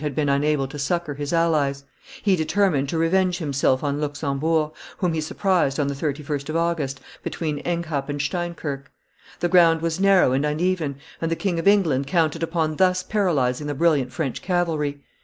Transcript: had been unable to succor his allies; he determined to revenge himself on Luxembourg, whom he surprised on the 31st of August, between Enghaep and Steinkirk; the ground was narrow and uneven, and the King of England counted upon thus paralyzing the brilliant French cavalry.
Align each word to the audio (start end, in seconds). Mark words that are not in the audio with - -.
had 0.01 0.15
been 0.15 0.29
unable 0.29 0.67
to 0.67 0.79
succor 0.79 1.13
his 1.13 1.31
allies; 1.31 1.83
he 2.23 2.35
determined 2.35 2.89
to 2.89 2.97
revenge 2.97 3.37
himself 3.37 3.83
on 3.83 4.01
Luxembourg, 4.01 4.71
whom 4.97 5.13
he 5.13 5.21
surprised 5.21 5.79
on 5.79 5.85
the 5.85 5.93
31st 5.93 6.49
of 6.49 6.55
August, 6.55 6.99
between 7.21 7.59
Enghaep 7.63 8.09
and 8.09 8.19
Steinkirk; 8.19 8.91
the 9.41 9.47
ground 9.47 9.79
was 9.83 9.99
narrow 9.99 10.31
and 10.31 10.43
uneven, 10.43 10.95
and 11.21 11.29
the 11.29 11.35
King 11.35 11.59
of 11.59 11.67
England 11.67 12.07
counted 12.07 12.41
upon 12.41 12.77
thus 12.77 13.03
paralyzing 13.03 13.67
the 13.67 13.75
brilliant 13.75 14.11
French 14.11 14.41
cavalry. 14.41 15.03